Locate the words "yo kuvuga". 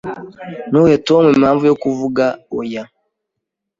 1.69-2.25